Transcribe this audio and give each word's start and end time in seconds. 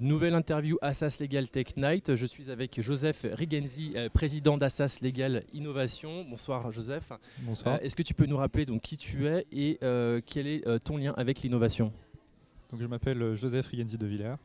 Nouvelle 0.00 0.34
interview 0.34 0.78
Assas 0.80 1.18
Legal 1.20 1.48
Tech 1.48 1.76
Night. 1.76 2.16
Je 2.16 2.24
suis 2.26 2.50
avec 2.50 2.80
Joseph 2.80 3.26
Rigenzi, 3.32 3.92
euh, 3.96 4.08
président 4.08 4.56
d'Assas 4.56 4.98
Legal 5.02 5.42
Innovation. 5.52 6.24
Bonsoir 6.28 6.72
Joseph. 6.72 7.12
Bonsoir. 7.40 7.74
Euh, 7.74 7.78
Est-ce 7.80 7.96
que 7.96 8.02
tu 8.02 8.14
peux 8.14 8.24
nous 8.24 8.38
rappeler 8.38 8.64
donc 8.64 8.80
qui 8.80 8.96
tu 8.96 9.26
es 9.26 9.46
et 9.52 9.78
euh, 9.82 10.22
quel 10.24 10.46
est 10.46 10.66
euh, 10.66 10.78
ton 10.78 10.96
lien 10.96 11.12
avec 11.18 11.40
l'innovation? 11.42 11.92
Donc, 12.72 12.80
je 12.80 12.86
m'appelle 12.86 13.34
Joseph 13.34 13.66
Rigenzi 13.66 13.98
de 13.98 14.06
Villers. 14.06 14.36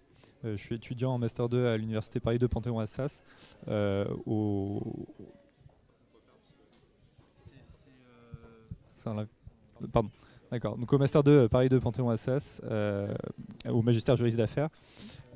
Euh, 0.44 0.57
je 0.57 0.62
suis 0.62 0.76
étudiant 0.76 1.12
en 1.13 1.17
Master 1.19 1.47
2 1.47 1.67
à 1.67 1.78
l'Université 1.78 2.19
Paris 2.19 2.37
2 2.37 2.47
Panthéon-Assas. 2.49 3.24
euh, 3.69 4.06
au... 4.26 5.08
C'est 8.87 9.10
un 9.10 9.15
live. 9.15 9.28
Pardon. 9.94 10.10
D'accord. 10.56 10.78
Donc 10.78 10.94
au 10.94 10.97
Master 10.97 11.22
2 11.22 11.31
euh, 11.31 11.47
Paris 11.49 11.67
2 11.67 11.81
Panthéon-Assas, 11.81 12.62
euh, 12.63 13.13
au 13.67 13.81
magistère 13.81 14.15
juriste 14.15 14.38
d'affaires. 14.38 14.70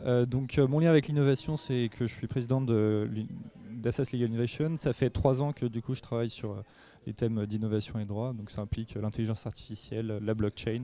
Euh, 0.06 0.26
donc 0.26 0.58
mon 0.60 0.80
lien 0.80 0.90
avec 0.90 1.08
l'innovation, 1.08 1.57
c'est 1.57 1.89
que 1.92 2.07
je 2.07 2.14
suis 2.14 2.26
président 2.26 2.62
d'Assas 2.62 4.12
Legal 4.14 4.29
Innovation. 4.29 4.78
Ça 4.78 4.93
fait 4.93 5.10
trois 5.10 5.42
ans 5.42 5.52
que 5.52 5.66
du 5.66 5.82
coup 5.82 5.93
je 5.93 6.02
travaille 6.02 6.29
sur 6.29 6.64
les 7.06 7.14
thèmes 7.14 7.46
d'innovation 7.46 8.00
et 8.00 8.06
droit. 8.06 8.32
Donc 8.32 8.50
ça 8.50 8.62
implique 8.62 8.96
l'intelligence 8.96 9.46
artificielle, 9.46 10.20
la 10.21 10.34
blockchain, 10.34 10.84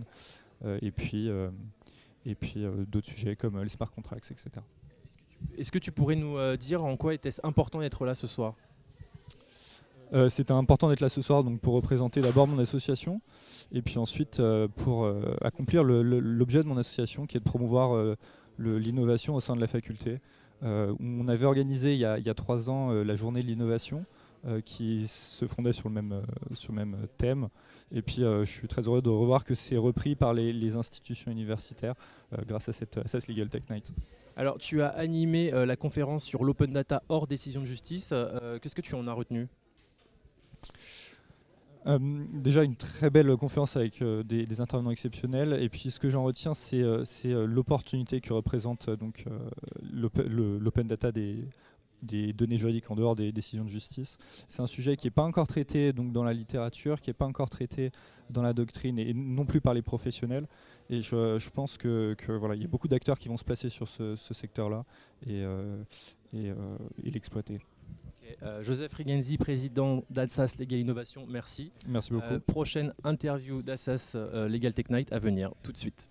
et 0.82 0.92
puis 0.92 1.30
et 2.26 2.36
puis 2.36 2.66
d'autres 2.90 3.08
sujets 3.08 3.38
comme 3.38 3.64
les 3.64 3.70
smart 3.70 3.90
contracts, 3.90 4.30
etc. 4.32 4.50
Est-ce 5.58 5.72
que 5.72 5.80
tu 5.80 5.94
pourrais 5.94 6.18
nous 6.18 6.58
dire 6.58 6.84
en 6.84 6.98
quoi 6.98 7.14
était-ce 7.14 7.40
important 7.46 7.80
d'être 7.80 8.06
là 8.06 8.16
ce 8.16 8.28
soir? 8.28 8.56
Euh, 10.16 10.30
C'était 10.30 10.54
important 10.54 10.88
d'être 10.90 11.02
là 11.02 11.10
ce 11.10 11.22
soir 11.22 11.44
donc 11.44 11.60
pour 11.60 11.74
représenter 11.74 12.22
d'abord 12.22 12.48
mon 12.48 12.58
association 12.60 13.22
et 13.74 13.82
puis 13.82 13.98
ensuite 13.98 14.40
euh, 14.40 14.68
pour 14.68 15.04
euh, 15.04 15.36
accomplir 15.42 15.84
l'objet 15.84 16.64
de 16.64 16.68
mon 16.68 16.78
association 16.78 17.26
qui 17.26 17.36
est 17.36 17.42
de 17.42 17.46
promouvoir 17.46 18.16
l'innovation 18.58 19.36
au 19.36 19.42
sein 19.42 19.56
de 19.56 19.62
la 19.62 19.68
faculté. 19.68 20.20
On 20.62 21.28
avait 21.28 21.46
organisé 21.46 21.94
il 21.94 22.00
y 22.00 22.06
a, 22.06 22.34
trois 22.34 22.70
ans 22.70 22.92
la 22.92 23.16
journée 23.16 23.44
de 23.44 23.48
l'innovation 23.48 24.06
qui 24.64 25.08
se 25.08 25.46
fondait 25.46 25.74
sur 25.74 25.90
le 25.90 25.96
même, 25.96 26.22
sur 26.54 26.72
le 26.72 26.78
même 26.78 27.08
thème. 27.18 27.50
Et 27.92 28.02
puis 28.02 28.22
je 28.22 28.46
suis 28.46 28.68
très 28.68 28.84
heureux 28.84 29.02
de 29.02 29.10
revoir 29.10 29.44
que 29.44 29.54
c'est 29.54 29.78
repris 29.78 30.16
par 30.16 30.34
les, 30.34 30.76
institutions 30.76 31.30
universitaires 31.30 31.94
grâce 32.48 32.70
à 32.70 32.74
cette 32.74 32.98
Assas 32.98 33.28
Legal 33.28 33.50
Tech 33.50 33.64
Night. 33.70 33.92
Alors, 34.38 34.58
tu 34.58 34.82
as 34.82 34.88
animé 34.88 35.52
la 35.52 35.76
conférence 35.76 36.24
sur 36.24 36.44
l'open 36.44 36.72
data 36.72 37.04
hors 37.10 37.28
décision 37.28 37.62
de 37.62 37.68
justice. 37.68 38.14
Qu'est-ce 38.62 38.76
que 38.76 38.82
tu 38.82 38.96
en 38.96 39.08
as 39.08 39.14
retenu? 39.14 39.48
Euh, 41.88 42.00
déjà 42.34 42.64
une 42.64 42.76
très 42.76 43.12
belle 43.12 43.36
conférence 43.38 43.78
avec 43.78 44.02
euh, 44.02 44.24
des, 44.24 44.60
intervenants 44.60 44.90
exceptionnels 44.90 45.54
et 45.62 45.70
puis 45.70 45.92
ce 45.92 46.00
que 46.00 46.10
j'en 46.10 46.24
retiens 46.24 46.56
c'est 46.56 46.82
euh, 46.82 47.46
l'opportunité 47.46 48.22
que 48.22 48.34
représente 48.34 48.90
donc 48.90 49.26
l'open 49.84 50.88
data 50.88 51.12
des, 51.12 51.46
données 52.34 52.58
juridiques 52.58 52.90
en 52.90 52.96
dehors 52.96 53.16
des 53.16 53.32
décisions 53.32 53.66
de 53.66 53.70
justice. 53.70 54.18
C'est 54.48 54.62
un 54.62 54.68
sujet 54.68 54.96
qui 54.96 55.08
n'est 55.08 55.12
pas 55.12 55.24
encore 55.24 55.48
traité 55.48 55.94
donc 55.94 56.12
dans 56.12 56.24
la 56.24 56.34
littérature, 56.34 57.02
qui 57.02 57.10
n'est 57.10 57.16
pas 57.16 57.26
encore 57.26 57.50
traité 57.50 57.92
dans 58.30 58.42
la 58.42 58.54
doctrine 58.54 58.98
et 58.98 59.14
non 59.14 59.46
plus 59.46 59.62
par 59.62 59.74
les 59.74 59.82
professionnels. 59.82 60.48
Et 60.90 61.02
je, 61.02 61.50
pense 61.50 61.78
que, 61.78 62.16
voilà 62.28 62.56
il 62.56 62.62
y 62.62 62.66
a 62.66 62.68
beaucoup 62.68 62.88
d'acteurs 62.88 63.18
qui 63.18 63.28
vont 63.28 63.38
se 63.38 63.44
placer 63.44 63.70
sur 63.70 63.88
ce, 63.88 64.16
secteur-là 64.16 64.86
et 65.26 65.44
l'exploiter. 67.04 67.60
Euh, 68.44 68.64
Joseph 68.64 68.94
Rigenzi, 68.94 69.38
président 69.38 70.04
d'Assas 70.10 70.56
Legal 70.60 70.80
Innovation, 70.80 71.26
merci. 71.28 71.72
Merci 71.88 72.12
beaucoup. 72.12 72.34
Euh, 72.34 72.40
prochaine 72.40 72.94
interview 73.04 73.62
d'Assas 73.62 74.14
euh, 74.16 74.48
Legal 74.48 74.74
Tech 74.74 74.90
Night 74.90 75.12
à 75.12 75.20
venir 75.20 75.52
tout 75.64 75.72
de 75.72 75.78
suite. 75.78 76.10